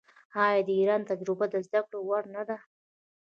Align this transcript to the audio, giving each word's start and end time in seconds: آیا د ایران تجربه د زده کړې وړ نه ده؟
آیا 0.45 0.61
د 0.67 0.69
ایران 0.79 1.01
تجربه 1.11 1.45
د 1.49 1.55
زده 1.67 1.81
کړې 1.87 1.99
وړ 2.07 2.23
نه 2.35 2.43
ده؟ 2.49 2.57